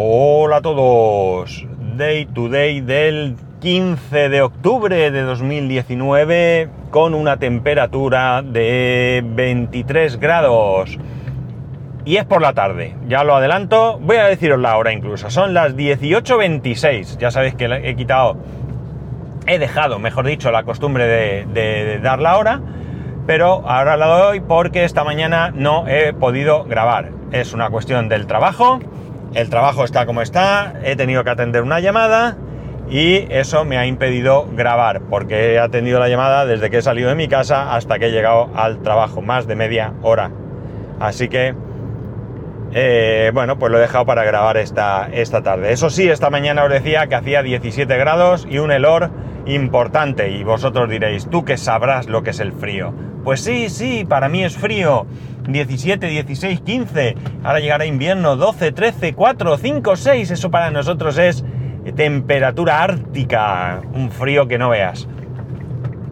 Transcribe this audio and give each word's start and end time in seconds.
Hola 0.00 0.58
a 0.58 0.62
todos. 0.62 1.66
Day 1.96 2.26
to 2.26 2.48
day 2.48 2.80
del 2.80 3.34
15 3.60 4.28
de 4.28 4.42
octubre 4.42 5.10
de 5.10 5.22
2019 5.22 6.68
con 6.92 7.14
una 7.14 7.38
temperatura 7.38 8.42
de 8.42 9.24
23 9.26 10.20
grados. 10.20 10.96
Y 12.04 12.14
es 12.14 12.24
por 12.26 12.40
la 12.40 12.52
tarde, 12.52 12.94
ya 13.08 13.24
lo 13.24 13.34
adelanto, 13.34 13.98
voy 14.00 14.18
a 14.18 14.26
deciros 14.26 14.60
la 14.60 14.76
hora 14.76 14.92
incluso, 14.92 15.30
son 15.30 15.52
las 15.52 15.74
18.26, 15.74 17.18
ya 17.18 17.32
sabéis 17.32 17.56
que 17.56 17.64
he 17.64 17.96
quitado, 17.96 18.36
he 19.48 19.58
dejado, 19.58 19.98
mejor 19.98 20.28
dicho, 20.28 20.52
la 20.52 20.62
costumbre 20.62 21.08
de, 21.08 21.44
de 21.46 21.98
dar 21.98 22.20
la 22.20 22.38
hora, 22.38 22.60
pero 23.26 23.68
ahora 23.68 23.96
la 23.96 24.06
doy 24.06 24.38
porque 24.38 24.84
esta 24.84 25.02
mañana 25.02 25.50
no 25.52 25.88
he 25.88 26.12
podido 26.12 26.62
grabar. 26.62 27.10
Es 27.32 27.52
una 27.52 27.68
cuestión 27.68 28.08
del 28.08 28.28
trabajo, 28.28 28.78
el 29.34 29.50
trabajo 29.50 29.84
está 29.84 30.06
como 30.06 30.22
está, 30.22 30.74
he 30.84 30.96
tenido 30.96 31.24
que 31.24 31.30
atender 31.30 31.62
una 31.62 31.80
llamada 31.80 32.36
y 32.90 33.26
eso 33.30 33.64
me 33.64 33.76
ha 33.76 33.86
impedido 33.86 34.46
grabar 34.54 35.02
porque 35.02 35.54
he 35.54 35.58
atendido 35.58 35.98
la 36.00 36.08
llamada 36.08 36.46
desde 36.46 36.70
que 36.70 36.78
he 36.78 36.82
salido 36.82 37.10
de 37.10 37.14
mi 37.14 37.28
casa 37.28 37.74
hasta 37.74 37.98
que 37.98 38.06
he 38.06 38.10
llegado 38.10 38.50
al 38.54 38.82
trabajo, 38.82 39.20
más 39.20 39.46
de 39.46 39.56
media 39.56 39.92
hora. 40.02 40.30
Así 40.98 41.28
que, 41.28 41.54
eh, 42.72 43.30
bueno, 43.32 43.58
pues 43.58 43.72
lo 43.72 43.78
he 43.78 43.80
dejado 43.80 44.04
para 44.06 44.24
grabar 44.24 44.56
esta, 44.56 45.08
esta 45.12 45.42
tarde. 45.42 45.72
Eso 45.72 45.90
sí, 45.90 46.08
esta 46.08 46.30
mañana 46.30 46.64
os 46.64 46.70
decía 46.70 47.06
que 47.06 47.14
hacía 47.14 47.42
17 47.42 47.96
grados 47.96 48.46
y 48.48 48.58
un 48.58 48.70
helor 48.70 49.10
importante 49.46 50.30
y 50.30 50.44
vosotros 50.44 50.90
diréis, 50.90 51.28
tú 51.30 51.44
que 51.44 51.56
sabrás 51.56 52.08
lo 52.08 52.22
que 52.22 52.30
es 52.30 52.40
el 52.40 52.52
frío. 52.52 52.92
Pues 53.24 53.40
sí, 53.40 53.68
sí, 53.68 54.04
para 54.08 54.28
mí 54.28 54.44
es 54.44 54.56
frío. 54.56 55.06
17, 55.48 56.06
16, 56.06 56.60
15. 56.60 57.16
Ahora 57.42 57.60
llegará 57.60 57.86
invierno 57.86 58.36
12, 58.36 58.72
13, 58.72 59.14
4, 59.14 59.56
5, 59.56 59.96
6. 59.96 60.30
Eso 60.30 60.50
para 60.50 60.70
nosotros 60.70 61.16
es 61.18 61.44
temperatura 61.96 62.82
ártica. 62.82 63.80
Un 63.94 64.10
frío 64.10 64.46
que 64.46 64.58
no 64.58 64.70
veas. 64.70 65.08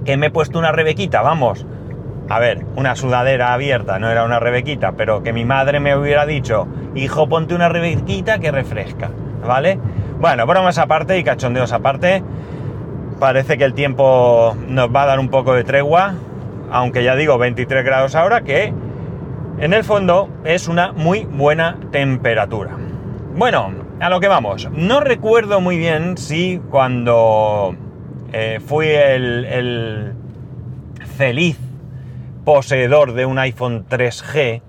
Que 0.04 0.16
me 0.16 0.26
he 0.26 0.30
puesto 0.30 0.58
una 0.58 0.72
rebequita, 0.72 1.22
vamos. 1.22 1.66
A 2.28 2.38
ver, 2.40 2.64
una 2.74 2.96
sudadera 2.96 3.52
abierta, 3.52 3.98
no 3.98 4.10
era 4.10 4.24
una 4.24 4.40
rebequita, 4.40 4.92
pero 4.92 5.22
que 5.22 5.32
mi 5.32 5.44
madre 5.44 5.78
me 5.78 5.96
hubiera 5.96 6.26
dicho, 6.26 6.66
hijo, 6.94 7.28
ponte 7.28 7.54
una 7.54 7.68
rebequita 7.68 8.38
que 8.38 8.50
refresca, 8.50 9.10
¿vale? 9.46 9.78
Bueno, 10.18 10.46
bromas 10.46 10.78
aparte 10.78 11.18
y 11.18 11.24
cachondeos 11.24 11.72
aparte. 11.72 12.22
Parece 13.20 13.56
que 13.56 13.64
el 13.64 13.74
tiempo 13.74 14.56
nos 14.66 14.94
va 14.94 15.04
a 15.04 15.06
dar 15.06 15.20
un 15.20 15.28
poco 15.28 15.54
de 15.54 15.64
tregua, 15.64 16.14
aunque 16.70 17.04
ya 17.04 17.14
digo 17.14 17.38
23 17.38 17.84
grados 17.84 18.14
ahora, 18.14 18.42
que 18.42 18.72
en 19.58 19.72
el 19.72 19.84
fondo 19.84 20.28
es 20.44 20.68
una 20.68 20.92
muy 20.92 21.24
buena 21.24 21.78
temperatura. 21.92 22.76
Bueno, 23.36 23.70
a 24.00 24.10
lo 24.10 24.20
que 24.20 24.28
vamos. 24.28 24.68
No 24.72 25.00
recuerdo 25.00 25.60
muy 25.60 25.78
bien 25.78 26.18
si 26.18 26.60
cuando 26.70 27.74
eh, 28.32 28.60
fui 28.64 28.88
el, 28.88 29.44
el, 29.44 30.12
feliz 31.16 31.58
poseedor 32.46 33.14
de 33.14 33.26
un 33.26 33.40
iPhone 33.40 33.86
3G, 33.88 34.62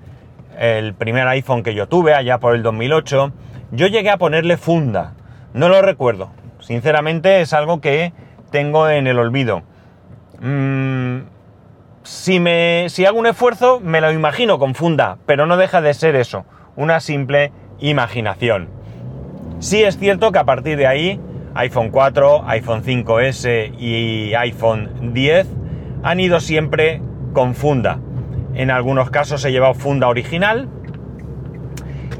el 0.58 0.96
primer 0.96 1.28
iPhone 1.28 1.62
que 1.62 1.76
yo 1.76 1.88
tuve 1.88 2.16
allá 2.16 2.40
por 2.40 2.56
el 2.56 2.64
2008, 2.64 3.32
yo 3.72 3.86
llegué 3.86 4.10
a 4.10 4.18
ponerle 4.18 4.58
funda. 4.58 5.14
No 5.54 5.70
lo 5.70 5.84
recuerdo. 5.84 6.32
Sinceramente 6.60 7.40
es 7.40 7.54
algo 7.54 7.80
que 7.80 8.14
tengo 8.50 8.90
en 8.90 9.06
el 9.06 9.20
olvido. 9.20 9.62
Mm, 10.42 11.20
si, 12.02 12.40
me, 12.40 12.88
si 12.90 13.06
hago 13.06 13.20
un 13.20 13.28
esfuerzo, 13.28 13.80
me 13.80 14.02
lo 14.02 14.12
imagino 14.12 14.58
con 14.58 14.74
funda, 14.74 15.20
pero 15.28 15.46
no 15.46 15.56
deja 15.56 15.80
de 15.80 15.94
ser 15.94 16.16
eso, 16.16 16.46
una 16.76 17.00
simple 17.00 17.52
imaginación. 17.80 18.70
Sí 19.60 19.84
es 19.84 20.00
cierto 20.00 20.32
que 20.32 20.40
a 20.40 20.46
partir 20.46 20.80
de 20.80 20.88
ahí, 20.88 21.22
iPhone 21.54 21.92
4, 21.92 22.44
iPhone 22.48 22.84
5S 22.84 23.76
y 23.78 24.34
iPhone 24.34 25.14
10 25.14 25.48
han 26.02 26.20
ido 26.20 26.40
siempre 26.40 27.02
con 27.38 27.54
funda. 27.54 28.00
En 28.56 28.72
algunos 28.72 29.12
casos 29.12 29.46
he 29.46 29.52
llevado 29.52 29.76
funda 29.76 30.08
original 30.08 30.68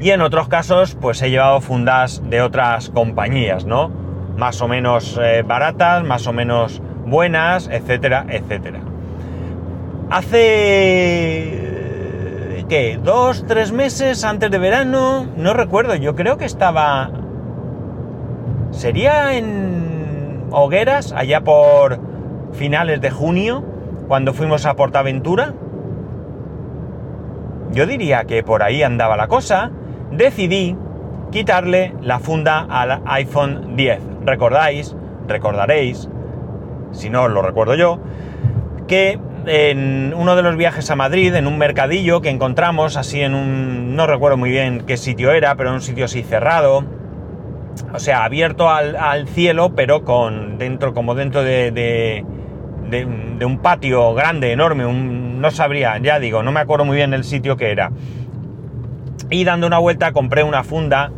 y 0.00 0.10
en 0.10 0.20
otros 0.20 0.46
casos 0.46 0.94
pues 0.94 1.20
he 1.22 1.30
llevado 1.30 1.60
fundas 1.60 2.22
de 2.30 2.40
otras 2.40 2.88
compañías, 2.90 3.64
¿no? 3.64 3.90
Más 4.36 4.62
o 4.62 4.68
menos 4.68 5.18
eh, 5.20 5.42
baratas, 5.44 6.04
más 6.04 6.28
o 6.28 6.32
menos 6.32 6.80
buenas, 7.04 7.66
etcétera, 7.66 8.26
etcétera. 8.28 8.78
Hace... 10.08 11.64
¿Qué? 12.68 13.00
¿Dos, 13.02 13.44
tres 13.48 13.72
meses 13.72 14.22
antes 14.22 14.52
de 14.52 14.58
verano? 14.58 15.26
No 15.36 15.52
recuerdo, 15.52 15.96
yo 15.96 16.14
creo 16.14 16.36
que 16.36 16.44
estaba... 16.44 17.10
¿Sería 18.70 19.36
en 19.36 20.44
Hogueras, 20.52 21.10
allá 21.10 21.40
por 21.40 21.98
finales 22.52 23.00
de 23.00 23.10
junio, 23.10 23.77
cuando 24.08 24.32
fuimos 24.32 24.66
a 24.66 24.74
Portaventura? 24.74 25.54
Yo 27.70 27.86
diría 27.86 28.24
que 28.24 28.42
por 28.42 28.62
ahí 28.62 28.82
andaba 28.82 29.16
la 29.16 29.28
cosa. 29.28 29.70
Decidí 30.10 30.76
quitarle 31.30 31.94
la 32.00 32.18
funda 32.18 32.66
al 32.68 33.02
iPhone 33.04 33.76
10. 33.76 34.00
¿Recordáis? 34.24 34.96
Recordaréis, 35.28 36.08
si 36.90 37.10
no 37.10 37.28
lo 37.28 37.42
recuerdo 37.42 37.74
yo, 37.74 38.00
que 38.86 39.20
en 39.46 40.14
uno 40.14 40.36
de 40.36 40.42
los 40.42 40.56
viajes 40.56 40.90
a 40.90 40.96
Madrid, 40.96 41.34
en 41.34 41.46
un 41.46 41.58
mercadillo 41.58 42.22
que 42.22 42.30
encontramos, 42.30 42.96
así 42.96 43.20
en 43.20 43.34
un... 43.34 43.94
no 43.94 44.06
recuerdo 44.06 44.38
muy 44.38 44.50
bien 44.50 44.84
qué 44.86 44.96
sitio 44.96 45.32
era, 45.32 45.54
pero 45.56 45.68
en 45.68 45.76
un 45.76 45.82
sitio 45.82 46.06
así 46.06 46.22
cerrado, 46.22 46.84
o 47.92 47.98
sea, 47.98 48.24
abierto 48.24 48.70
al, 48.70 49.28
cielo, 49.28 49.74
pero 49.74 50.04
con 50.04 50.58
dentro, 50.58 50.94
como 50.94 51.14
dentro 51.14 51.42
de, 51.42 51.70
de, 51.70 52.24
de, 52.90 53.04
un 53.44 53.58
patio 53.58 54.14
grande, 54.14 54.52
enorme, 54.52 54.86
un, 54.86 55.40
no 55.40 55.50
sabría, 55.50 55.98
ya 55.98 56.18
digo, 56.18 56.42
no 56.42 56.52
me 56.52 56.60
acuerdo 56.60 56.84
muy 56.84 56.96
bien 56.96 57.14
el 57.14 57.24
sitio 57.24 57.56
que 57.56 57.70
era. 57.70 57.90
Y 59.30 59.44
dando 59.44 59.66
una 59.66 59.78
vuelta 59.78 60.12
compré 60.12 60.42
una 60.42 60.64
funda 60.64 61.12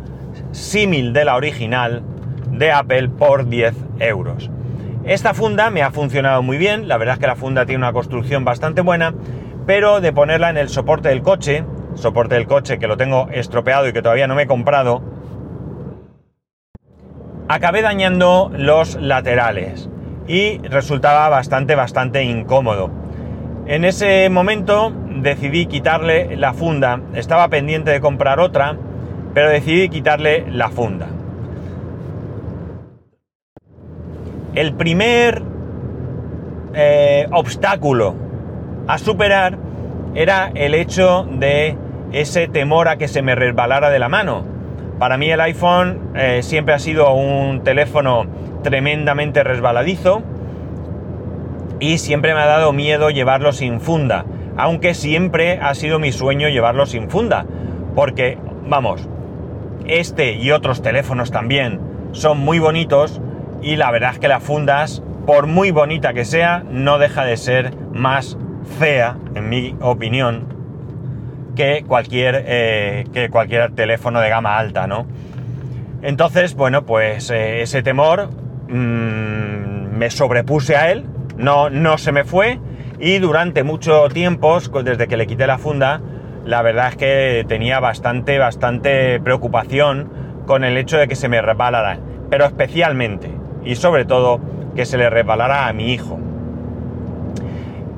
símil 0.51 1.13
de 1.13 1.25
la 1.25 1.35
original 1.35 2.03
de 2.51 2.71
Apple 2.71 3.09
por 3.09 3.47
10 3.47 3.73
euros. 3.99 4.49
Esta 5.05 5.33
funda 5.33 5.69
me 5.69 5.81
ha 5.81 5.91
funcionado 5.91 6.43
muy 6.43 6.57
bien, 6.57 6.87
la 6.87 6.97
verdad 6.97 7.15
es 7.15 7.19
que 7.19 7.27
la 7.27 7.35
funda 7.35 7.65
tiene 7.65 7.79
una 7.79 7.93
construcción 7.93 8.45
bastante 8.45 8.81
buena, 8.81 9.13
pero 9.65 10.01
de 10.01 10.13
ponerla 10.13 10.49
en 10.49 10.57
el 10.57 10.69
soporte 10.69 11.09
del 11.09 11.21
coche, 11.21 11.65
soporte 11.95 12.35
del 12.35 12.47
coche 12.47 12.77
que 12.77 12.87
lo 12.87 12.97
tengo 12.97 13.27
estropeado 13.31 13.87
y 13.87 13.93
que 13.93 14.01
todavía 14.01 14.27
no 14.27 14.35
me 14.35 14.43
he 14.43 14.47
comprado, 14.47 15.01
acabé 17.47 17.81
dañando 17.81 18.51
los 18.55 18.95
laterales 18.95 19.90
y 20.27 20.59
resultaba 20.59 21.29
bastante, 21.29 21.75
bastante 21.75 22.23
incómodo. 22.23 22.89
En 23.67 23.85
ese 23.85 24.29
momento 24.29 24.91
decidí 25.07 25.65
quitarle 25.65 26.35
la 26.35 26.53
funda, 26.53 26.99
estaba 27.13 27.47
pendiente 27.49 27.91
de 27.91 28.01
comprar 28.01 28.39
otra, 28.39 28.75
pero 29.33 29.49
decidí 29.49 29.89
quitarle 29.89 30.45
la 30.49 30.69
funda. 30.69 31.07
el 34.55 34.73
primer 34.73 35.41
eh, 36.73 37.27
obstáculo 37.31 38.15
a 38.87 38.97
superar 38.97 39.57
era 40.15 40.51
el 40.55 40.73
hecho 40.73 41.25
de 41.31 41.77
ese 42.11 42.47
temor 42.47 42.87
a 42.87 42.97
que 42.97 43.07
se 43.07 43.21
me 43.21 43.35
resbalara 43.35 43.89
de 43.89 43.99
la 43.99 44.09
mano. 44.09 44.43
Para 44.99 45.17
mí 45.17 45.31
el 45.31 45.39
iPhone 45.39 46.11
eh, 46.15 46.43
siempre 46.43 46.73
ha 46.73 46.79
sido 46.79 47.13
un 47.13 47.63
teléfono 47.63 48.25
tremendamente 48.63 49.43
resbaladizo 49.43 50.21
y 51.79 51.97
siempre 51.97 52.33
me 52.33 52.41
ha 52.41 52.45
dado 52.45 52.73
miedo 52.73 53.09
llevarlo 53.09 53.53
sin 53.53 53.81
funda, 53.81 54.25
aunque 54.55 54.93
siempre 54.93 55.59
ha 55.61 55.73
sido 55.73 55.99
mi 55.99 56.11
sueño 56.11 56.47
llevarlo 56.47 56.85
sin 56.85 57.09
funda, 57.09 57.45
porque, 57.95 58.37
vamos, 58.67 59.09
este 59.87 60.33
y 60.33 60.51
otros 60.51 60.81
teléfonos 60.81 61.31
también 61.31 61.79
son 62.11 62.39
muy 62.39 62.59
bonitos, 62.59 63.19
y 63.61 63.75
la 63.75 63.91
verdad 63.91 64.11
es 64.13 64.19
que 64.19 64.27
las 64.27 64.43
fundas, 64.43 65.03
por 65.25 65.47
muy 65.47 65.71
bonita 65.71 66.13
que 66.13 66.25
sea, 66.25 66.63
no 66.69 66.97
deja 66.99 67.25
de 67.25 67.37
ser 67.37 67.73
más 67.93 68.37
fea, 68.79 69.17
en 69.35 69.49
mi 69.49 69.75
opinión, 69.81 70.45
que 71.55 71.83
cualquier, 71.87 72.43
eh, 72.47 73.05
que 73.13 73.29
cualquier 73.29 73.71
teléfono 73.73 74.19
de 74.19 74.29
gama 74.29 74.57
alta, 74.57 74.87
¿no? 74.87 75.05
Entonces, 76.01 76.55
bueno, 76.55 76.85
pues 76.85 77.29
eh, 77.29 77.61
ese 77.61 77.83
temor 77.83 78.29
mmm, 78.71 79.97
me 79.97 80.09
sobrepuse 80.09 80.75
a 80.75 80.91
él, 80.91 81.05
no, 81.37 81.69
no 81.69 81.97
se 81.97 82.11
me 82.11 82.23
fue 82.23 82.59
y 82.99 83.19
durante 83.19 83.63
mucho 83.63 84.07
tiempo, 84.09 84.59
desde 84.83 85.07
que 85.07 85.17
le 85.17 85.27
quité 85.27 85.47
la 85.47 85.57
funda, 85.57 86.01
la 86.45 86.61
verdad 86.61 86.89
es 86.89 86.95
que 86.95 87.45
tenía 87.47 87.79
bastante, 87.79 88.37
bastante 88.39 89.19
preocupación 89.19 90.09
con 90.45 90.63
el 90.63 90.77
hecho 90.77 90.97
de 90.97 91.07
que 91.07 91.15
se 91.15 91.27
me 91.27 91.41
resbalara, 91.41 91.99
pero 92.29 92.45
especialmente 92.45 93.31
y 93.63 93.75
sobre 93.75 94.05
todo 94.05 94.39
que 94.75 94.85
se 94.85 94.97
le 94.97 95.09
resbalara 95.09 95.67
a 95.67 95.73
mi 95.73 95.93
hijo. 95.93 96.19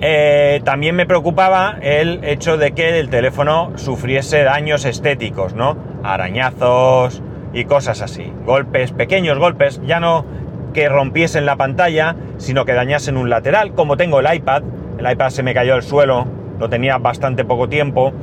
Eh, 0.01 0.59
también 0.65 0.95
me 0.95 1.05
preocupaba 1.05 1.77
el 1.81 2.23
hecho 2.25 2.57
de 2.57 2.73
que 2.73 2.99
el 2.99 3.09
teléfono 3.09 3.71
sufriese 3.75 4.43
daños 4.43 4.83
estéticos, 4.83 5.53
¿no? 5.53 5.77
Arañazos, 6.03 7.23
y 7.53 7.65
cosas 7.65 8.01
así. 8.01 8.33
Golpes, 8.45 8.91
pequeños 8.91 9.37
golpes, 9.37 9.79
ya 9.85 9.99
no 9.99 10.25
que 10.73 10.89
rompiesen 10.89 11.45
la 11.45 11.55
pantalla, 11.55 12.15
sino 12.37 12.65
que 12.65 12.73
dañasen 12.73 13.17
un 13.17 13.29
lateral, 13.29 13.73
como 13.73 13.95
tengo 13.97 14.19
el 14.19 14.33
iPad. 14.33 14.63
El 14.97 15.11
iPad 15.11 15.29
se 15.29 15.43
me 15.43 15.53
cayó 15.53 15.75
al 15.75 15.83
suelo, 15.83 16.25
lo 16.59 16.69
tenía 16.69 16.97
bastante 16.97 17.45
poco 17.45 17.69
tiempo 17.69 18.13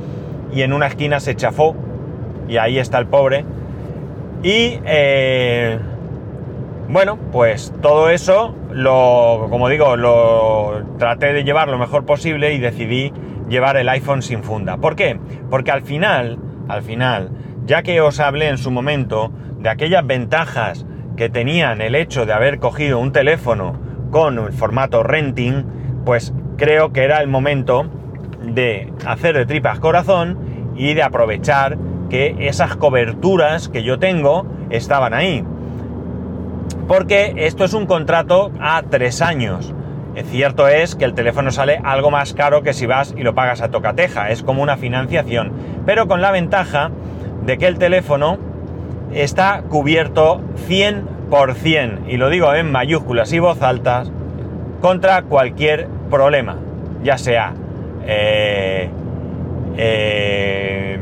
y 0.53 0.61
en 0.61 0.73
una 0.73 0.87
esquina 0.87 1.19
se 1.19 1.35
chafó 1.35 1.75
y 2.47 2.57
ahí 2.57 2.77
está 2.77 2.97
el 2.99 3.07
pobre. 3.07 3.45
Y 4.43 4.79
eh, 4.85 5.79
bueno, 6.89 7.17
pues 7.31 7.73
todo 7.81 8.09
eso, 8.09 8.55
lo, 8.71 9.47
como 9.49 9.69
digo, 9.69 9.95
lo 9.95 10.83
traté 10.97 11.33
de 11.33 11.43
llevar 11.43 11.69
lo 11.69 11.77
mejor 11.77 12.05
posible 12.05 12.53
y 12.53 12.59
decidí 12.59 13.13
llevar 13.47 13.77
el 13.77 13.87
iPhone 13.89 14.21
sin 14.21 14.43
funda. 14.43 14.77
¿Por 14.77 14.95
qué? 14.95 15.19
Porque 15.49 15.71
al 15.71 15.83
final, 15.83 16.39
al 16.67 16.81
final, 16.81 17.29
ya 17.65 17.83
que 17.83 18.01
os 18.01 18.19
hablé 18.19 18.49
en 18.49 18.57
su 18.57 18.71
momento 18.71 19.31
de 19.59 19.69
aquellas 19.69 20.05
ventajas 20.05 20.85
que 21.21 21.29
tenían 21.29 21.81
el 21.81 21.93
hecho 21.93 22.25
de 22.25 22.33
haber 22.33 22.57
cogido 22.57 22.97
un 22.97 23.11
teléfono 23.11 23.79
con 24.09 24.39
el 24.39 24.53
formato 24.53 25.03
renting, 25.03 26.01
pues 26.03 26.33
creo 26.57 26.93
que 26.93 27.03
era 27.03 27.21
el 27.21 27.27
momento 27.27 27.85
de 28.41 28.91
hacer 29.05 29.37
de 29.37 29.45
tripas 29.45 29.79
corazón 29.79 30.73
y 30.75 30.95
de 30.95 31.03
aprovechar 31.03 31.77
que 32.09 32.35
esas 32.39 32.75
coberturas 32.75 33.69
que 33.69 33.83
yo 33.83 33.99
tengo 33.99 34.47
estaban 34.71 35.13
ahí. 35.13 35.45
Porque 36.87 37.35
esto 37.37 37.65
es 37.65 37.75
un 37.75 37.85
contrato 37.85 38.51
a 38.59 38.81
tres 38.89 39.21
años. 39.21 39.75
Cierto 40.31 40.67
es 40.67 40.95
que 40.95 41.05
el 41.05 41.13
teléfono 41.13 41.51
sale 41.51 41.79
algo 41.83 42.09
más 42.09 42.33
caro 42.33 42.63
que 42.63 42.73
si 42.73 42.87
vas 42.87 43.13
y 43.15 43.21
lo 43.21 43.35
pagas 43.35 43.61
a 43.61 43.69
tocateja, 43.69 44.31
es 44.31 44.41
como 44.41 44.63
una 44.63 44.75
financiación, 44.75 45.51
pero 45.85 46.07
con 46.07 46.19
la 46.19 46.31
ventaja 46.31 46.89
de 47.45 47.59
que 47.59 47.67
el 47.67 47.77
teléfono 47.77 48.39
está 49.13 49.63
cubierto 49.63 50.41
100%, 50.67 52.07
y 52.07 52.17
lo 52.17 52.29
digo 52.29 52.53
en 52.53 52.71
mayúsculas 52.71 53.31
y 53.33 53.39
voz 53.39 53.61
altas, 53.61 54.11
contra 54.81 55.23
cualquier 55.23 55.87
problema, 56.09 56.57
ya 57.03 57.17
sea 57.17 57.53
eh, 58.05 58.89
eh, 59.77 60.99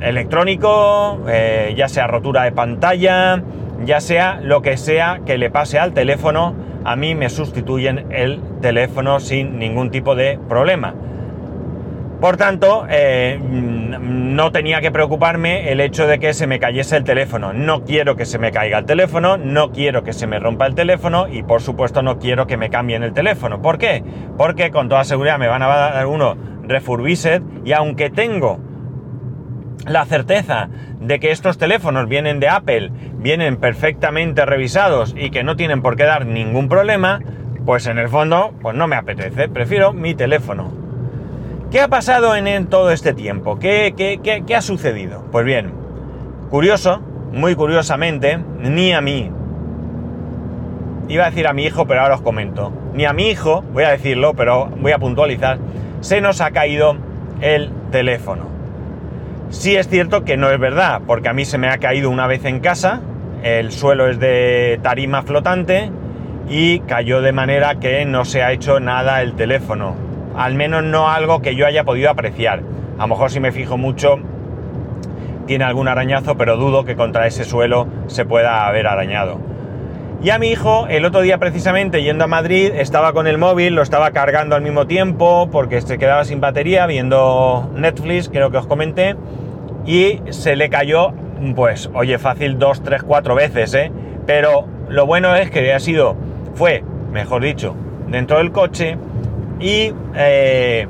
electrónico, 0.00 1.20
eh, 1.28 1.74
ya 1.76 1.88
sea 1.88 2.06
rotura 2.06 2.44
de 2.44 2.52
pantalla, 2.52 3.42
ya 3.84 4.00
sea 4.00 4.40
lo 4.40 4.62
que 4.62 4.76
sea 4.76 5.20
que 5.26 5.38
le 5.38 5.50
pase 5.50 5.78
al 5.78 5.92
teléfono, 5.92 6.54
a 6.84 6.96
mí 6.96 7.14
me 7.14 7.28
sustituyen 7.28 8.06
el 8.10 8.40
teléfono 8.60 9.20
sin 9.20 9.58
ningún 9.58 9.90
tipo 9.90 10.14
de 10.14 10.38
problema. 10.48 10.94
Por 12.22 12.36
tanto, 12.36 12.86
eh, 12.88 13.36
no 13.42 14.52
tenía 14.52 14.80
que 14.80 14.92
preocuparme 14.92 15.72
el 15.72 15.80
hecho 15.80 16.06
de 16.06 16.20
que 16.20 16.34
se 16.34 16.46
me 16.46 16.60
cayese 16.60 16.96
el 16.96 17.02
teléfono. 17.02 17.52
No 17.52 17.82
quiero 17.82 18.14
que 18.14 18.26
se 18.26 18.38
me 18.38 18.52
caiga 18.52 18.78
el 18.78 18.84
teléfono, 18.84 19.38
no 19.38 19.72
quiero 19.72 20.04
que 20.04 20.12
se 20.12 20.28
me 20.28 20.38
rompa 20.38 20.68
el 20.68 20.76
teléfono 20.76 21.26
y 21.26 21.42
por 21.42 21.62
supuesto 21.62 22.00
no 22.00 22.20
quiero 22.20 22.46
que 22.46 22.56
me 22.56 22.70
cambien 22.70 23.02
el 23.02 23.12
teléfono. 23.12 23.60
¿Por 23.60 23.76
qué? 23.76 24.04
Porque 24.38 24.70
con 24.70 24.88
toda 24.88 25.02
seguridad 25.02 25.36
me 25.36 25.48
van 25.48 25.64
a 25.64 25.66
dar 25.66 26.06
uno 26.06 26.36
refurbished 26.62 27.42
y 27.64 27.72
aunque 27.72 28.08
tengo 28.08 28.60
la 29.84 30.04
certeza 30.04 30.68
de 31.00 31.18
que 31.18 31.32
estos 31.32 31.58
teléfonos 31.58 32.08
vienen 32.08 32.38
de 32.38 32.48
Apple, 32.48 32.92
vienen 33.16 33.56
perfectamente 33.56 34.46
revisados 34.46 35.12
y 35.18 35.30
que 35.30 35.42
no 35.42 35.56
tienen 35.56 35.82
por 35.82 35.96
qué 35.96 36.04
dar 36.04 36.24
ningún 36.24 36.68
problema, 36.68 37.18
pues 37.66 37.88
en 37.88 37.98
el 37.98 38.08
fondo, 38.08 38.54
pues 38.62 38.76
no 38.76 38.86
me 38.86 38.94
apetece, 38.94 39.48
prefiero 39.48 39.92
mi 39.92 40.14
teléfono. 40.14 40.81
¿Qué 41.72 41.80
ha 41.80 41.88
pasado 41.88 42.36
en, 42.36 42.66
todo 42.66 42.90
este 42.90 43.14
tiempo? 43.14 43.58
¿Qué, 43.58 43.94
qué, 43.96 44.54
ha 44.54 44.60
sucedido? 44.60 45.24
Pues 45.32 45.46
bien, 45.46 45.72
curioso, 46.50 47.00
muy 47.32 47.54
curiosamente, 47.54 48.38
ni 48.60 48.92
a 48.92 49.00
mí, 49.00 49.30
iba 51.08 51.24
a 51.24 51.30
decir 51.30 51.46
a 51.46 51.54
mi 51.54 51.64
hijo, 51.64 51.86
pero 51.86 52.02
ahora 52.02 52.16
os 52.16 52.20
comento, 52.20 52.74
ni 52.92 53.06
a 53.06 53.14
mi 53.14 53.30
hijo, 53.30 53.64
voy 53.72 53.84
a 53.84 53.90
decirlo, 53.90 54.34
pero 54.34 54.66
voy 54.66 54.92
a 54.92 54.98
puntualizar, 54.98 55.56
se 56.02 56.20
nos 56.20 56.42
ha 56.42 56.50
caído 56.50 56.94
el 57.40 57.70
teléfono. 57.90 58.48
Sí 59.48 59.74
es 59.74 59.88
cierto 59.88 60.26
que 60.26 60.36
no 60.36 60.50
es 60.50 60.60
verdad, 60.60 61.00
porque 61.06 61.30
a 61.30 61.32
mí 61.32 61.46
se 61.46 61.56
me 61.56 61.70
ha 61.70 61.78
caído 61.78 62.10
una 62.10 62.26
vez 62.26 62.44
en 62.44 62.60
casa, 62.60 63.00
el 63.42 63.72
suelo 63.72 64.08
es 64.10 64.20
de 64.20 64.78
tarima 64.82 65.22
flotante 65.22 65.90
y 66.50 66.80
cayó 66.80 67.22
de 67.22 67.32
manera 67.32 67.76
que 67.76 68.04
no 68.04 68.26
se 68.26 68.42
ha 68.42 68.52
hecho 68.52 68.78
nada 68.78 69.22
el 69.22 69.32
teléfono. 69.36 70.11
Al 70.36 70.54
menos 70.54 70.84
no 70.84 71.08
algo 71.08 71.42
que 71.42 71.54
yo 71.54 71.66
haya 71.66 71.84
podido 71.84 72.10
apreciar. 72.10 72.62
A 72.98 73.02
lo 73.02 73.08
mejor 73.08 73.30
si 73.30 73.40
me 73.40 73.52
fijo 73.52 73.76
mucho 73.76 74.18
tiene 75.46 75.64
algún 75.64 75.88
arañazo, 75.88 76.36
pero 76.36 76.56
dudo 76.56 76.84
que 76.84 76.96
contra 76.96 77.26
ese 77.26 77.44
suelo 77.44 77.86
se 78.06 78.24
pueda 78.24 78.66
haber 78.66 78.86
arañado. 78.86 79.38
Y 80.22 80.30
a 80.30 80.38
mi 80.38 80.48
hijo, 80.48 80.86
el 80.88 81.04
otro 81.04 81.20
día 81.20 81.38
precisamente 81.38 82.02
yendo 82.02 82.24
a 82.24 82.28
Madrid, 82.28 82.70
estaba 82.76 83.12
con 83.12 83.26
el 83.26 83.38
móvil, 83.38 83.74
lo 83.74 83.82
estaba 83.82 84.12
cargando 84.12 84.54
al 84.54 84.62
mismo 84.62 84.86
tiempo 84.86 85.48
porque 85.50 85.80
se 85.80 85.98
quedaba 85.98 86.24
sin 86.24 86.40
batería 86.40 86.86
viendo 86.86 87.68
Netflix, 87.74 88.28
creo 88.28 88.52
que 88.52 88.58
os 88.58 88.66
comenté, 88.66 89.16
y 89.84 90.20
se 90.30 90.54
le 90.54 90.70
cayó, 90.70 91.12
pues, 91.56 91.90
oye, 91.92 92.18
fácil 92.18 92.58
dos, 92.58 92.84
tres, 92.84 93.02
cuatro 93.02 93.34
veces, 93.34 93.74
¿eh? 93.74 93.90
Pero 94.24 94.66
lo 94.88 95.06
bueno 95.06 95.34
es 95.34 95.50
que 95.50 95.72
ha 95.72 95.80
sido, 95.80 96.14
fue, 96.54 96.84
mejor 97.10 97.42
dicho, 97.42 97.74
dentro 98.06 98.38
del 98.38 98.52
coche 98.52 98.96
y 99.62 99.94
eh, 100.14 100.86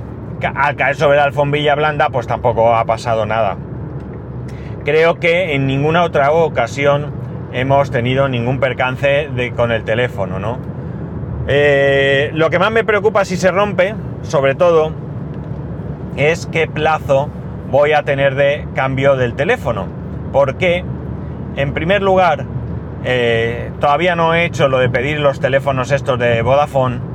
al 0.55 0.77
caer 0.77 0.97
sobre 0.97 1.19
la 1.19 1.25
alfombilla 1.25 1.75
blanda, 1.75 2.09
pues 2.09 2.27
tampoco 2.27 2.75
ha 2.75 2.85
pasado 2.85 3.27
nada. 3.27 3.57
Creo 4.85 5.21
que 5.21 5.55
en 5.55 5.67
ninguna 5.67 6.03
otra 6.03 6.33
ocasión 6.33 7.13
hemos 7.53 7.91
tenido 7.91 8.29
ningún 8.29 8.59
percance 8.59 9.31
con 9.55 9.71
el 9.71 9.85
teléfono, 9.85 10.41
¿no? 10.41 10.59
Eh, 11.47 12.31
lo 12.35 12.51
que 12.51 12.59
más 12.59 12.73
me 12.73 12.83
preocupa 12.83 13.25
si 13.25 13.37
se 13.37 13.51
rompe, 13.51 13.95
sobre 14.23 14.55
todo, 14.55 14.93
es 16.17 16.47
qué 16.47 16.67
plazo 16.67 17.29
voy 17.71 17.93
a 17.93 18.03
tener 18.03 18.35
de 18.35 18.67
cambio 18.75 19.17
del 19.17 19.35
teléfono. 19.35 19.87
Porque, 20.33 20.85
en 21.57 21.75
primer 21.75 22.03
lugar, 22.03 22.47
eh, 23.05 23.71
todavía 23.81 24.17
no 24.17 24.35
he 24.35 24.47
hecho 24.47 24.69
lo 24.69 24.79
de 24.79 24.89
pedir 24.89 25.21
los 25.21 25.41
teléfonos 25.41 25.91
estos 25.91 26.19
de 26.19 26.41
Vodafone, 26.43 27.12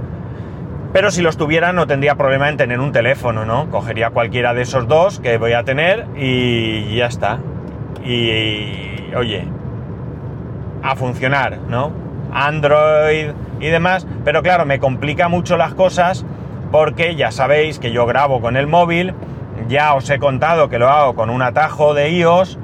pero 0.93 1.11
si 1.11 1.21
los 1.21 1.37
tuviera 1.37 1.73
no 1.73 1.87
tendría 1.87 2.15
problema 2.15 2.49
en 2.49 2.57
tener 2.57 2.79
un 2.79 2.91
teléfono, 2.91 3.45
¿no? 3.45 3.69
Cogería 3.69 4.09
cualquiera 4.11 4.53
de 4.53 4.63
esos 4.63 4.87
dos 4.87 5.19
que 5.19 5.37
voy 5.37 5.53
a 5.53 5.63
tener 5.63 6.05
y 6.15 6.95
ya 6.95 7.07
está. 7.07 7.39
Y, 8.03 9.13
oye, 9.15 9.47
a 10.83 10.95
funcionar, 10.95 11.59
¿no? 11.67 11.91
Android 12.31 13.31
y 13.59 13.67
demás, 13.67 14.07
pero 14.23 14.41
claro, 14.43 14.65
me 14.65 14.79
complica 14.79 15.27
mucho 15.27 15.57
las 15.57 15.73
cosas 15.73 16.25
porque 16.71 17.15
ya 17.15 17.31
sabéis 17.31 17.79
que 17.79 17.91
yo 17.91 18.05
grabo 18.05 18.41
con 18.41 18.57
el 18.57 18.67
móvil 18.67 19.13
ya 19.67 19.95
os 19.95 20.09
he 20.09 20.19
contado 20.19 20.69
que 20.69 20.79
lo 20.79 20.89
hago 20.89 21.15
con 21.15 21.29
un 21.29 21.41
atajo 21.41 21.93
de 21.93 22.09
iOS 22.11 22.57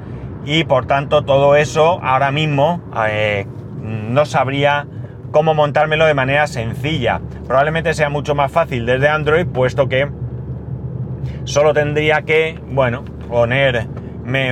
y 0.44 0.64
por 0.64 0.86
tanto 0.86 1.22
todo 1.22 1.56
eso 1.56 2.00
ahora 2.02 2.30
mismo 2.30 2.80
eh, 3.08 3.46
no 3.82 4.24
sabría 4.24 4.86
cómo 5.32 5.54
montármelo 5.54 6.06
de 6.06 6.14
manera 6.14 6.46
sencilla. 6.46 7.20
Probablemente 7.46 7.92
sea 7.94 8.08
mucho 8.08 8.34
más 8.34 8.50
fácil 8.50 8.86
desde 8.86 9.08
Android 9.08 9.46
puesto 9.46 9.88
que 9.88 10.08
solo 11.44 11.74
tendría 11.74 12.22
que, 12.22 12.58
bueno, 12.70 13.04
ponerme 13.28 14.50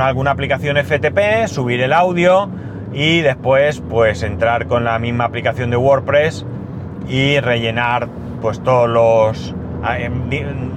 alguna 0.00 0.30
aplicación 0.30 0.76
FTP, 0.76 1.46
subir 1.46 1.82
el 1.82 1.92
audio 1.92 2.48
y 2.92 3.20
después 3.20 3.82
pues 3.88 4.22
entrar 4.22 4.66
con 4.66 4.84
la 4.84 4.98
misma 4.98 5.24
aplicación 5.24 5.70
de 5.70 5.76
WordPress 5.76 6.46
y 7.08 7.38
rellenar 7.40 8.08
pues 8.40 8.62
todos 8.62 8.88
los 8.88 9.54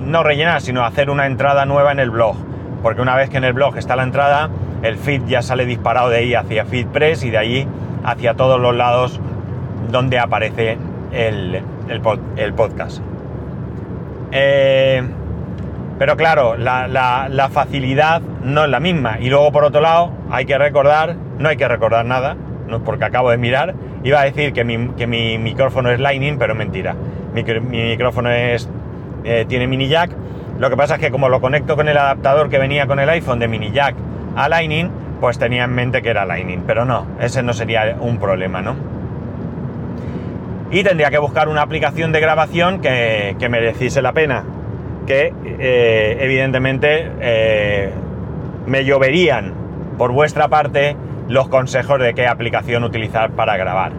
no 0.05 0.23
rellenar, 0.23 0.61
sino 0.61 0.85
hacer 0.85 1.09
una 1.09 1.25
entrada 1.25 1.65
nueva 1.65 1.91
en 1.91 1.99
el 1.99 2.09
blog. 2.09 2.35
Porque 2.81 3.01
una 3.01 3.15
vez 3.15 3.29
que 3.29 3.37
en 3.37 3.43
el 3.43 3.53
blog 3.53 3.77
está 3.77 3.95
la 3.95 4.03
entrada, 4.03 4.49
el 4.81 4.97
feed 4.97 5.23
ya 5.25 5.41
sale 5.41 5.65
disparado 5.65 6.09
de 6.09 6.17
ahí 6.17 6.35
hacia 6.35 6.65
FeedPress 6.65 7.23
y 7.23 7.29
de 7.29 7.37
ahí 7.37 7.67
hacia 8.03 8.33
todos 8.33 8.59
los 8.59 8.75
lados 8.75 9.19
donde 9.89 10.19
aparece 10.19 10.77
el, 11.13 11.61
el, 11.87 12.53
podcast. 12.53 13.01
Eh, 14.31 15.03
pero 15.99 16.17
claro, 16.17 16.57
la, 16.57 17.49
facilidad 17.51 18.21
no 18.43 18.63
es 18.65 18.69
la 18.69 18.79
misma. 18.79 19.19
Y 19.19 19.29
luego, 19.29 19.51
por 19.51 19.63
otro 19.63 19.81
lado, 19.81 20.11
hay 20.31 20.45
que 20.45 20.57
recordar, 20.57 21.15
no 21.39 21.49
hay 21.49 21.57
que 21.57 21.67
recordar 21.67 22.05
nada, 22.05 22.35
no, 22.67 22.83
porque 22.83 23.05
acabo 23.05 23.29
de 23.29 23.37
mirar, 23.37 23.75
iba 24.03 24.19
a 24.19 24.23
decir 24.23 24.53
que 24.53 24.63
mi, 24.63 24.89
que 24.89 25.07
mi 25.07 25.37
micrófono 25.37 25.91
es 25.91 25.99
Lightning, 25.99 26.37
pero 26.37 26.55
mentira. 26.55 26.95
Mi, 27.33 27.43
mi 27.43 27.83
micrófono 27.83 28.29
es 28.31 28.69
eh, 29.23 29.45
tiene 29.47 29.67
mini 29.67 29.87
jack. 29.87 30.11
Lo 30.59 30.69
que 30.69 30.77
pasa 30.77 30.95
es 30.95 31.01
que 31.01 31.11
como 31.11 31.29
lo 31.29 31.41
conecto 31.41 31.75
con 31.75 31.87
el 31.87 31.97
adaptador 31.97 32.49
que 32.49 32.59
venía 32.59 32.87
con 32.87 32.99
el 32.99 33.09
iPhone 33.09 33.39
de 33.39 33.47
mini 33.47 33.71
jack 33.71 33.95
a 34.35 34.49
Lightning, 34.49 34.89
pues 35.19 35.39
tenía 35.39 35.63
en 35.63 35.73
mente 35.73 36.01
que 36.01 36.09
era 36.09 36.25
Lightning, 36.25 36.63
pero 36.67 36.85
no, 36.85 37.07
ese 37.19 37.43
no 37.43 37.53
sería 37.53 37.95
un 37.99 38.17
problema, 38.17 38.61
¿no? 38.61 38.75
Y 40.73 40.83
tendría 40.83 41.11
que 41.11 41.19
buscar 41.19 41.49
una 41.49 41.61
aplicación 41.61 42.11
de 42.11 42.19
grabación 42.19 42.81
que, 42.81 43.35
que 43.37 43.47
mereciese 43.47 44.01
la 44.01 44.11
pena, 44.11 44.43
que 45.05 45.31
eh, 45.59 46.17
evidentemente 46.19 47.11
eh, 47.21 47.91
me 48.65 48.83
lloverían 48.83 49.53
por 49.99 50.11
vuestra 50.11 50.47
parte 50.47 50.95
los 51.27 51.47
consejos 51.47 51.99
de 51.99 52.15
qué 52.15 52.25
aplicación 52.25 52.83
utilizar 52.83 53.33
para 53.33 53.55
grabar. 53.55 53.91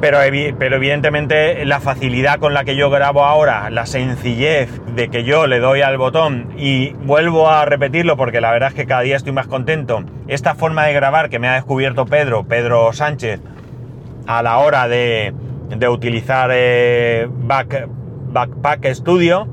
Pero, 0.00 0.18
pero, 0.58 0.76
evidentemente 0.76 1.64
la 1.64 1.80
facilidad 1.80 2.38
con 2.38 2.54
la 2.54 2.62
que 2.62 2.76
yo 2.76 2.88
grabo 2.88 3.24
ahora, 3.24 3.68
la 3.70 3.86
sencillez 3.86 4.68
de 4.94 5.08
que 5.08 5.24
yo 5.24 5.48
le 5.48 5.58
doy 5.58 5.80
al 5.80 5.98
botón 5.98 6.52
y 6.56 6.92
vuelvo 7.04 7.50
a 7.50 7.64
repetirlo 7.64 8.16
porque 8.16 8.40
la 8.40 8.52
verdad 8.52 8.70
es 8.70 8.74
que 8.74 8.86
cada 8.86 9.02
día 9.02 9.16
estoy 9.16 9.32
más 9.32 9.48
contento, 9.48 10.04
esta 10.28 10.54
forma 10.54 10.86
de 10.86 10.92
grabar 10.92 11.30
que 11.30 11.40
me 11.40 11.48
ha 11.48 11.54
descubierto 11.54 12.04
Pedro, 12.06 12.44
Pedro 12.44 12.92
Sánchez, 12.92 13.40
a 14.26 14.42
la 14.42 14.58
hora 14.58 14.88
de, 14.88 15.34
utilizar 15.90 16.50
eh, 16.52 17.28
Backpack 17.30 18.86
Studio, 18.94 19.46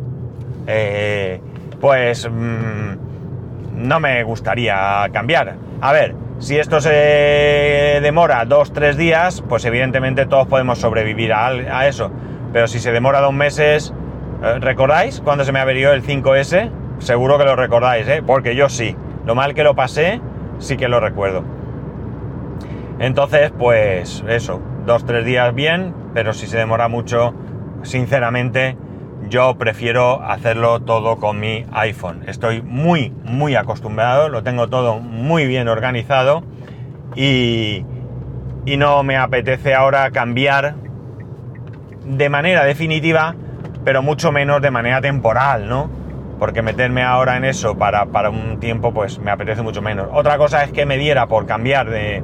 eh, 0.67 1.41
pues 1.79 2.29
mm, 2.29 3.87
no 3.87 3.99
me 3.99 4.23
gustaría 4.23 5.07
cambiar. 5.11 5.55
A 5.81 5.91
ver, 5.91 6.15
si 6.39 6.57
esto 6.57 6.81
se 6.81 7.99
demora 8.01 8.45
dos, 8.45 8.71
tres 8.71 8.97
días, 8.97 9.43
pues 9.47 9.65
evidentemente 9.65 10.25
todos 10.25 10.47
podemos 10.47 10.79
sobrevivir 10.79 11.33
a, 11.33 11.87
eso. 11.87 12.11
Pero 12.53 12.67
si 12.67 12.79
se 12.79 12.91
demora 12.91 13.21
dos 13.21 13.33
meses, 13.33 13.93
eh, 14.43 14.59
¿recordáis 14.59 15.21
cuando 15.21 15.43
se 15.43 15.51
me 15.51 15.59
averió 15.59 15.91
el 15.93 16.03
5S? 16.03 16.71
Seguro 16.99 17.37
que 17.37 17.45
lo 17.45 17.55
recordáis, 17.55 18.07
¿eh? 18.07 18.23
Porque 18.25 18.55
yo 18.55 18.69
sí. 18.69 18.95
Lo 19.25 19.35
mal 19.35 19.53
que 19.53 19.63
lo 19.63 19.75
pasé, 19.75 20.21
sí 20.59 20.77
que 20.77 20.87
lo 20.87 20.99
recuerdo. 20.99 21.43
Entonces, 22.99 23.51
pues 23.57 24.23
eso, 24.27 24.61
dos, 24.85 25.05
tres 25.05 25.25
días 25.25 25.55
bien, 25.55 25.93
pero 26.13 26.33
si 26.33 26.47
se 26.47 26.57
demora 26.57 26.89
mucho, 26.89 27.33
sinceramente, 27.81 28.75
yo 29.29 29.57
prefiero 29.57 30.21
hacerlo 30.21 30.81
todo 30.81 31.17
con 31.17 31.39
mi 31.39 31.65
iPhone. 31.71 32.23
Estoy 32.27 32.61
muy, 32.61 33.11
muy 33.23 33.55
acostumbrado, 33.55 34.27
lo 34.27 34.43
tengo 34.43 34.67
todo 34.67 34.99
muy 34.99 35.47
bien 35.47 35.69
organizado 35.69 36.43
y, 37.15 37.85
no 38.77 39.01
me 39.01 39.17
apetece 39.17 39.73
ahora 39.73 40.11
cambiar 40.11 40.75
de 42.05 42.29
manera 42.29 42.63
definitiva, 42.65 43.35
pero 43.83 44.03
mucho 44.03 44.31
menos 44.31 44.61
de 44.61 44.69
manera 44.69 45.01
temporal, 45.01 45.67
¿no? 45.67 45.89
Porque 46.37 46.61
meterme 46.61 47.01
ahora 47.01 47.35
en 47.37 47.45
eso 47.45 47.77
para, 47.79 48.05
para 48.05 48.29
un 48.29 48.59
tiempo, 48.59 48.93
pues 48.93 49.17
me 49.17 49.31
apetece 49.31 49.63
mucho 49.63 49.81
menos. 49.81 50.07
Otra 50.13 50.37
cosa 50.37 50.63
es 50.63 50.71
que 50.71 50.85
me 50.85 50.97
diera 50.97 51.25
por 51.25 51.47
cambiar 51.47 51.89
de, 51.89 52.23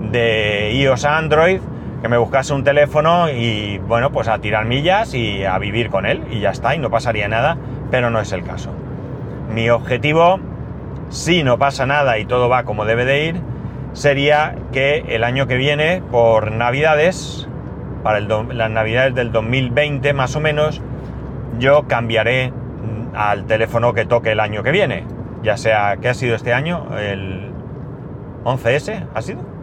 de 0.00 0.72
iOS 0.74 1.04
a 1.04 1.18
Android, 1.18 1.60
que 2.02 2.08
me 2.08 2.18
buscase 2.18 2.52
un 2.52 2.64
teléfono 2.64 3.30
y 3.30 3.78
bueno, 3.78 4.12
pues 4.12 4.28
a 4.28 4.38
tirar 4.38 4.64
millas 4.64 5.14
y 5.14 5.44
a 5.44 5.58
vivir 5.58 5.90
con 5.90 6.06
él 6.06 6.22
y 6.30 6.40
ya 6.40 6.50
está, 6.50 6.74
y 6.74 6.78
no 6.78 6.90
pasaría 6.90 7.28
nada, 7.28 7.56
pero 7.90 8.10
no 8.10 8.20
es 8.20 8.32
el 8.32 8.44
caso. 8.44 8.70
Mi 9.52 9.70
objetivo, 9.70 10.38
si 11.08 11.42
no 11.42 11.58
pasa 11.58 11.86
nada 11.86 12.18
y 12.18 12.26
todo 12.26 12.48
va 12.48 12.64
como 12.64 12.84
debe 12.84 13.04
de 13.04 13.24
ir, 13.26 13.40
sería 13.92 14.54
que 14.72 15.04
el 15.08 15.24
año 15.24 15.46
que 15.46 15.56
viene, 15.56 16.02
por 16.10 16.52
navidades, 16.52 17.48
para 18.02 18.20
las 18.20 18.70
navidades 18.70 19.14
del 19.14 19.32
2020 19.32 20.12
más 20.12 20.36
o 20.36 20.40
menos, 20.40 20.82
yo 21.58 21.88
cambiaré 21.88 22.52
al 23.14 23.46
teléfono 23.46 23.94
que 23.94 24.04
toque 24.04 24.32
el 24.32 24.40
año 24.40 24.62
que 24.62 24.70
viene. 24.70 25.04
Ya 25.42 25.56
sea, 25.56 25.96
¿qué 25.96 26.10
ha 26.10 26.14
sido 26.14 26.36
este 26.36 26.52
año? 26.52 26.86
¿El 26.98 27.50
11S? 28.44 29.06
¿Ha 29.14 29.22
sido? 29.22 29.55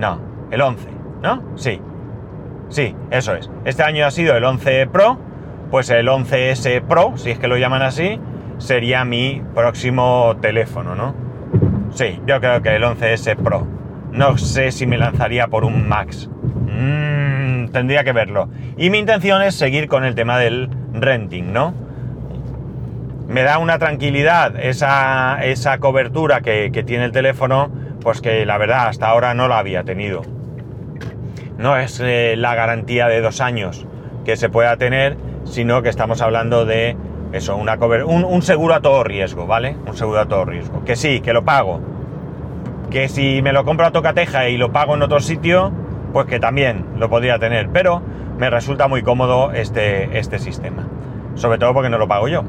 No, 0.00 0.18
el 0.50 0.62
11, 0.62 0.88
¿no? 1.22 1.42
Sí. 1.56 1.78
Sí, 2.70 2.96
eso 3.10 3.34
es. 3.34 3.50
Este 3.66 3.82
año 3.82 4.06
ha 4.06 4.10
sido 4.10 4.34
el 4.34 4.44
11 4.44 4.86
Pro, 4.86 5.18
pues 5.70 5.90
el 5.90 6.08
11S 6.08 6.80
Pro, 6.80 7.12
si 7.16 7.32
es 7.32 7.38
que 7.38 7.48
lo 7.48 7.58
llaman 7.58 7.82
así, 7.82 8.18
sería 8.56 9.04
mi 9.04 9.42
próximo 9.54 10.38
teléfono, 10.40 10.94
¿no? 10.94 11.14
Sí, 11.92 12.18
yo 12.26 12.40
creo 12.40 12.62
que 12.62 12.74
el 12.76 12.82
11S 12.82 13.36
Pro. 13.36 13.66
No 14.10 14.38
sé 14.38 14.72
si 14.72 14.86
me 14.86 14.96
lanzaría 14.96 15.48
por 15.48 15.64
un 15.64 15.86
Max. 15.86 16.30
Mm, 16.30 17.66
tendría 17.66 18.02
que 18.02 18.12
verlo. 18.12 18.48
Y 18.78 18.88
mi 18.88 18.96
intención 18.96 19.42
es 19.42 19.54
seguir 19.54 19.86
con 19.86 20.04
el 20.04 20.14
tema 20.14 20.38
del 20.38 20.70
renting, 20.94 21.52
¿no? 21.52 21.74
Me 23.28 23.42
da 23.42 23.58
una 23.58 23.78
tranquilidad 23.78 24.58
esa, 24.58 25.44
esa 25.44 25.76
cobertura 25.76 26.40
que, 26.40 26.70
que 26.72 26.82
tiene 26.82 27.04
el 27.04 27.12
teléfono, 27.12 27.70
pues 28.02 28.20
que 28.20 28.44
la 28.46 28.58
verdad 28.58 28.88
hasta 28.88 29.08
ahora 29.08 29.34
no 29.34 29.48
la 29.48 29.58
había 29.58 29.84
tenido 29.84 30.22
no 31.60 31.76
es 31.76 32.00
eh, 32.00 32.36
la 32.38 32.54
garantía 32.54 33.06
de 33.06 33.20
dos 33.20 33.40
años 33.42 33.86
que 34.24 34.36
se 34.36 34.48
pueda 34.48 34.76
tener, 34.78 35.16
sino 35.44 35.82
que 35.82 35.90
estamos 35.90 36.22
hablando 36.22 36.64
de 36.64 36.96
eso, 37.32 37.54
una 37.56 37.74
un, 37.74 38.24
un, 38.24 38.42
seguro 38.42 38.74
a 38.74 38.80
todo 38.80 39.04
riesgo, 39.04 39.46
¿vale? 39.46 39.76
Un 39.86 39.94
seguro 39.94 40.20
a 40.20 40.26
todo 40.26 40.46
riesgo. 40.46 40.84
Que 40.84 40.96
sí, 40.96 41.20
que 41.20 41.34
lo 41.34 41.44
pago. 41.44 41.80
Que 42.90 43.08
si 43.08 43.42
me 43.42 43.52
lo 43.52 43.64
compro 43.64 43.86
a 43.86 43.92
tocateja 43.92 44.48
y 44.48 44.56
lo 44.56 44.72
pago 44.72 44.94
en 44.94 45.02
otro 45.02 45.20
sitio, 45.20 45.70
pues 46.12 46.26
que 46.26 46.40
también 46.40 46.86
lo 46.96 47.10
podría 47.10 47.38
tener. 47.38 47.68
Pero 47.68 48.02
me 48.38 48.48
resulta 48.48 48.88
muy 48.88 49.02
cómodo 49.02 49.52
este, 49.52 50.18
este 50.18 50.38
sistema. 50.38 50.88
Sobre 51.34 51.58
todo 51.58 51.74
porque 51.74 51.90
no 51.90 51.98
lo 51.98 52.08
pago 52.08 52.26
yo, 52.26 52.42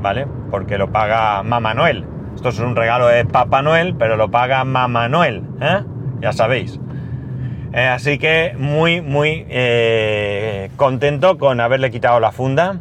¿vale? 0.00 0.26
Porque 0.50 0.78
lo 0.78 0.92
paga 0.92 1.42
Mamá 1.42 1.74
Noel. 1.74 2.04
Esto 2.36 2.50
es 2.50 2.58
un 2.58 2.76
regalo 2.76 3.08
de 3.08 3.24
Papá 3.24 3.62
Noel, 3.62 3.96
pero 3.98 4.16
lo 4.18 4.30
paga 4.30 4.62
Mamá 4.64 5.08
Noel, 5.08 5.42
¿eh? 5.60 5.80
Ya 6.20 6.34
sabéis. 6.34 6.78
Eh, 7.72 7.86
así 7.86 8.18
que 8.18 8.54
muy, 8.58 9.00
muy 9.00 9.46
eh, 9.48 10.70
contento 10.76 11.38
con 11.38 11.60
haberle 11.60 11.90
quitado 11.90 12.20
la 12.20 12.32
funda. 12.32 12.78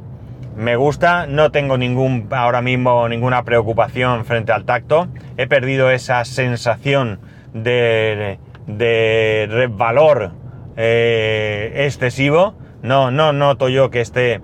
Me 0.58 0.76
gusta, 0.76 1.26
no 1.26 1.52
tengo 1.52 1.78
ningún, 1.78 2.28
ahora 2.32 2.62
mismo 2.62 3.08
ninguna 3.08 3.44
preocupación 3.44 4.26
frente 4.26 4.52
al 4.52 4.66
tacto. 4.66 5.08
He 5.38 5.48
perdido 5.48 5.90
esa 5.90 6.26
sensación 6.26 7.20
de, 7.54 8.38
de 8.68 9.70
valor 9.72 10.34
eh, 10.76 11.86
excesivo. 11.86 12.56
No, 12.84 13.10
no 13.10 13.32
noto 13.32 13.70
yo 13.70 13.90
que 13.90 14.02
esté 14.02 14.42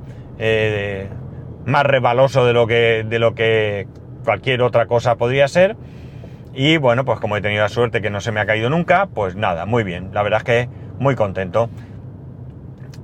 más 1.66 1.86
rebaloso 1.86 2.46
de 2.46 2.54
lo 2.54 2.66
que, 2.66 3.06
de 3.08 3.20
lo 3.20 3.36
que 3.36 3.88
cualquier 4.24 4.62
otra 4.62 4.86
cosa 4.86 5.16
podría 5.16 5.48
ser. 5.48 5.76
Y 6.54 6.78
bueno, 6.78 7.06
pues 7.06 7.20
como 7.20 7.38
he 7.38 7.42
tenido 7.42 7.64
la 7.64 7.70
suerte 7.70 8.02
que 8.02 8.10
no 8.10 8.22
se 8.22 8.32
me 8.32 8.40
ha 8.40 8.46
caído 8.46 8.70
nunca, 8.70 9.08
pues 9.14 9.36
nada, 9.36 9.66
muy 9.66 9.84
bien. 9.84 10.10
La 10.14 10.22
verdad 10.24 10.40
es 10.40 10.44
que 10.44 10.70
muy 11.00 11.16
contento. 11.16 11.70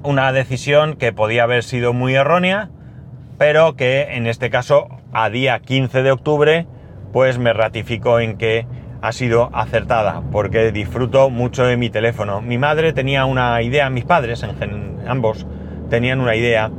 Una 0.03 0.31
decisión 0.31 0.95
que 0.95 1.13
podía 1.13 1.43
haber 1.43 1.63
sido 1.63 1.93
muy 1.93 2.15
errónea, 2.15 2.69
pero 3.37 3.75
que 3.75 4.15
en 4.15 4.27
este 4.27 4.49
caso, 4.49 4.87
a 5.13 5.29
día 5.29 5.59
15 5.59 6.03
de 6.03 6.11
octubre, 6.11 6.67
pues 7.13 7.37
me 7.37 7.53
ratifico 7.53 8.19
en 8.19 8.37
que 8.37 8.67
ha 9.01 9.11
sido 9.11 9.49
acertada, 9.53 10.21
porque 10.31 10.71
disfruto 10.71 11.29
mucho 11.29 11.65
de 11.65 11.77
mi 11.77 11.89
teléfono. 11.89 12.41
Mi 12.41 12.57
madre 12.57 12.93
tenía 12.93 13.25
una 13.25 13.61
idea, 13.61 13.89
mis 13.89 14.05
padres, 14.05 14.43
en, 14.43 14.99
ambos, 15.07 15.45
tenían 15.89 16.19
una 16.19 16.35
idea 16.35 16.71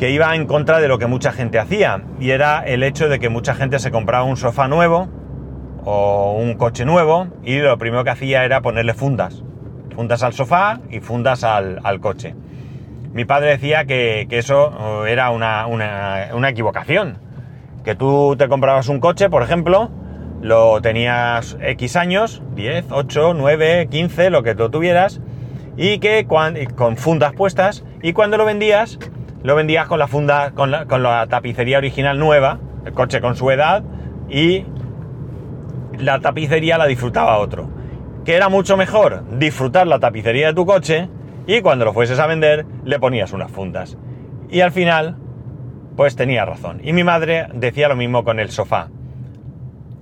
que 0.00 0.10
iba 0.10 0.34
en 0.34 0.46
contra 0.46 0.80
de 0.80 0.88
lo 0.88 0.98
que 0.98 1.06
mucha 1.06 1.30
gente 1.30 1.58
hacía, 1.58 2.04
y 2.18 2.30
era 2.30 2.60
el 2.60 2.82
hecho 2.82 3.10
de 3.10 3.20
que 3.20 3.28
mucha 3.28 3.54
gente 3.54 3.78
se 3.78 3.90
compraba 3.90 4.24
un 4.24 4.38
sofá 4.38 4.66
nuevo, 4.66 5.10
o 5.84 6.38
un 6.38 6.54
coche 6.54 6.86
nuevo 6.86 7.28
y 7.44 7.58
lo 7.58 7.76
primero 7.76 8.02
que 8.02 8.08
hacía 8.08 8.46
era 8.46 8.62
ponerle 8.62 8.94
fundas. 8.94 9.42
Fundas 9.94 10.22
al 10.22 10.32
sofá 10.32 10.80
y 10.90 11.00
fundas 11.00 11.44
al, 11.44 12.00
coche. 12.00 12.34
Mi 13.12 13.26
padre 13.26 13.50
decía 13.50 13.84
que, 13.84 14.26
eso 14.30 15.04
eh, 15.04 15.12
era 15.12 15.28
una, 15.28 15.66
una, 15.66 16.48
equivocación. 16.48 17.18
Que 17.84 17.94
tú 17.94 18.36
te 18.38 18.48
comprabas 18.48 18.88
un 18.88 19.00
coche, 19.00 19.28
por 19.28 19.42
ejemplo, 19.42 19.90
lo 20.40 20.80
tenías 20.80 21.58
X 21.60 21.96
años, 21.96 22.42
10, 22.54 22.86
8, 22.90 23.34
9, 23.34 23.88
15, 23.90 24.30
lo 24.30 24.42
que 24.42 24.54
tú 24.54 24.70
tuvieras, 24.70 25.20
y 25.76 25.98
que 25.98 26.26
con 26.26 26.96
fundas 26.96 27.34
puestas, 27.34 27.84
y 28.02 28.14
cuando 28.14 28.38
lo 28.38 28.46
vendías, 28.46 28.98
lo 29.42 29.54
vendías 29.54 29.86
con 29.86 29.98
la 29.98 30.08
funda, 30.08 30.52
con 30.52 30.70
la, 30.70 30.86
con 30.86 31.02
la 31.02 31.26
tapicería 31.26 31.78
original 31.78 32.18
nueva, 32.18 32.58
el 32.84 32.92
coche 32.92 33.20
con 33.20 33.36
su 33.36 33.50
edad, 33.50 33.82
y 34.28 34.64
la 35.98 36.20
tapicería 36.20 36.78
la 36.78 36.86
disfrutaba 36.86 37.38
otro. 37.38 37.68
Que 38.24 38.34
era 38.34 38.48
mucho 38.48 38.76
mejor 38.76 39.38
disfrutar 39.38 39.86
la 39.86 39.98
tapicería 39.98 40.48
de 40.48 40.54
tu 40.54 40.66
coche 40.66 41.08
y 41.46 41.62
cuando 41.62 41.84
lo 41.84 41.92
fueses 41.92 42.18
a 42.18 42.26
vender 42.26 42.66
le 42.84 42.98
ponías 42.98 43.32
unas 43.32 43.50
fundas. 43.50 43.96
Y 44.50 44.60
al 44.60 44.72
final, 44.72 45.16
pues 45.96 46.16
tenía 46.16 46.44
razón. 46.44 46.80
Y 46.82 46.92
mi 46.92 47.04
madre 47.04 47.48
decía 47.54 47.88
lo 47.88 47.96
mismo 47.96 48.24
con 48.24 48.38
el 48.38 48.50
sofá. 48.50 48.88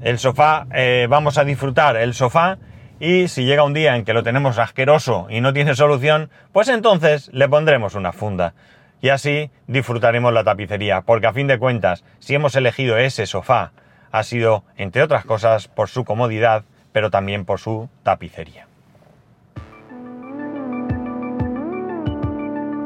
El 0.00 0.18
sofá, 0.18 0.66
eh, 0.74 1.06
vamos 1.08 1.38
a 1.38 1.44
disfrutar 1.44 1.96
el 1.96 2.14
sofá 2.14 2.58
y 3.00 3.28
si 3.28 3.44
llega 3.44 3.64
un 3.64 3.74
día 3.74 3.96
en 3.96 4.04
que 4.04 4.14
lo 4.14 4.22
tenemos 4.22 4.58
asqueroso 4.58 5.26
y 5.30 5.40
no 5.40 5.52
tiene 5.52 5.74
solución, 5.74 6.30
pues 6.52 6.68
entonces 6.68 7.30
le 7.32 7.48
pondremos 7.48 7.94
una 7.94 8.12
funda. 8.12 8.54
Y 9.00 9.10
así 9.10 9.50
disfrutaremos 9.66 10.32
la 10.32 10.44
tapicería, 10.44 11.02
porque 11.02 11.26
a 11.26 11.32
fin 11.32 11.46
de 11.46 11.58
cuentas, 11.58 12.04
si 12.18 12.34
hemos 12.34 12.56
elegido 12.56 12.96
ese 12.96 13.26
sofá 13.26 13.72
ha 14.10 14.22
sido, 14.22 14.64
entre 14.76 15.02
otras 15.02 15.24
cosas, 15.24 15.68
por 15.68 15.88
su 15.88 16.04
comodidad, 16.04 16.64
pero 16.92 17.10
también 17.10 17.44
por 17.44 17.60
su 17.60 17.88
tapicería. 18.02 18.66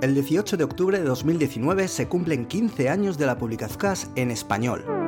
El 0.02 0.14
18 0.14 0.56
de 0.56 0.64
octubre 0.64 0.98
de 0.98 1.04
2019 1.04 1.86
se 1.86 2.08
cumplen 2.08 2.46
15 2.46 2.88
años 2.88 3.18
de 3.18 3.26
la 3.26 3.38
Publicazcas 3.38 4.10
en 4.16 4.32
español. 4.32 5.01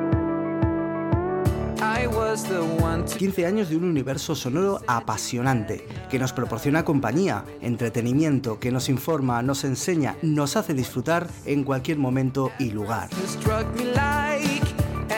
15 3.17 3.45
años 3.45 3.69
de 3.69 3.77
un 3.77 3.83
universo 3.83 4.35
sonoro 4.35 4.79
apasionante, 4.87 5.85
que 6.09 6.19
nos 6.19 6.33
proporciona 6.33 6.85
compañía, 6.85 7.45
entretenimiento, 7.61 8.59
que 8.59 8.71
nos 8.71 8.89
informa, 8.89 9.41
nos 9.41 9.63
enseña, 9.63 10.15
nos 10.21 10.55
hace 10.55 10.73
disfrutar 10.73 11.27
en 11.45 11.63
cualquier 11.63 11.97
momento 11.97 12.51
y 12.59 12.71
lugar. 12.71 13.09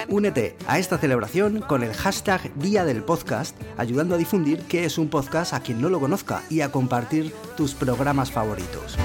Únete 0.10 0.56
a 0.68 0.80
esta 0.80 0.98
celebración 0.98 1.62
con 1.62 1.84
el 1.84 1.94
hashtag 1.94 2.54
Día 2.56 2.86
del 2.86 3.04
Podcast, 3.04 3.56
ayudando 3.78 4.16
a 4.16 4.18
difundir 4.18 4.62
qué 4.64 4.86
es 4.86 4.98
un 4.98 5.10
podcast 5.10 5.54
a 5.54 5.60
quien 5.62 5.82
no 5.82 5.90
lo 5.90 6.00
conozca 6.00 6.44
y 6.50 6.62
a 6.62 6.72
compartir 6.72 7.34
tus 7.56 7.74
programas 7.74 8.32
favoritos. 8.32 8.98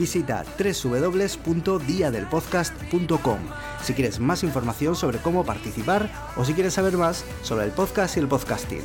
Visita 0.00 0.44
www.diadelpodcast.com 0.58 3.38
si 3.82 3.92
quieres 3.92 4.18
más 4.18 4.42
información 4.42 4.96
sobre 4.96 5.18
cómo 5.18 5.44
participar 5.44 6.08
o 6.36 6.44
si 6.46 6.54
quieres 6.54 6.72
saber 6.72 6.96
más 6.96 7.22
sobre 7.42 7.66
el 7.66 7.70
podcast 7.70 8.16
y 8.16 8.20
el 8.20 8.26
podcasting. 8.26 8.80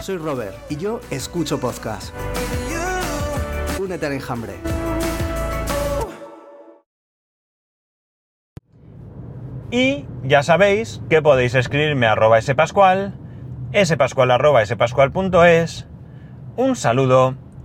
Soy 0.00 0.16
Robert 0.16 0.56
y 0.70 0.76
yo 0.76 1.00
escucho 1.10 1.60
podcast. 1.60 2.14
Únete 3.78 4.06
al 4.06 4.14
enjambre. 4.14 4.54
Y 9.70 10.06
ya 10.24 10.42
sabéis 10.42 11.02
que 11.10 11.20
podéis 11.20 11.54
escribirme 11.54 12.06
a 12.06 12.12
arroba 12.12 12.40
spascual, 12.40 13.18
spascual 13.84 14.30
arroba 14.30 14.64
spascual.es. 14.64 15.86
Un 16.56 16.74
saludo 16.74 17.36